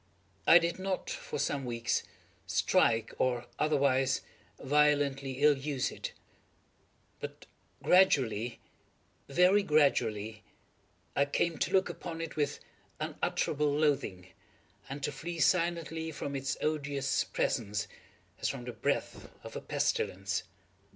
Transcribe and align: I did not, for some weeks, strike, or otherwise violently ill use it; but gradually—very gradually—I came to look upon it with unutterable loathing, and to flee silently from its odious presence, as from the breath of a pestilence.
I 0.47 0.57
did 0.57 0.79
not, 0.79 1.11
for 1.11 1.37
some 1.37 1.63
weeks, 1.63 2.01
strike, 2.47 3.13
or 3.19 3.45
otherwise 3.59 4.21
violently 4.59 5.43
ill 5.43 5.55
use 5.55 5.91
it; 5.91 6.13
but 7.19 7.45
gradually—very 7.83 9.61
gradually—I 9.61 11.25
came 11.25 11.59
to 11.59 11.71
look 11.71 11.87
upon 11.87 12.19
it 12.19 12.35
with 12.35 12.59
unutterable 12.99 13.71
loathing, 13.71 14.29
and 14.89 15.03
to 15.03 15.11
flee 15.11 15.37
silently 15.39 16.11
from 16.11 16.35
its 16.35 16.57
odious 16.61 17.23
presence, 17.23 17.87
as 18.39 18.49
from 18.49 18.63
the 18.65 18.73
breath 18.73 19.29
of 19.43 19.55
a 19.55 19.61
pestilence. 19.61 20.41